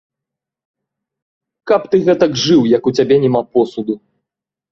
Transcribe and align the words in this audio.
Каб 1.71 1.81
ты 1.91 1.95
гэтак 2.09 2.31
жыў, 2.43 2.61
як 2.77 2.83
у 2.93 2.93
цябе 3.01 3.15
няма 3.27 3.41
посуду! 3.59 3.93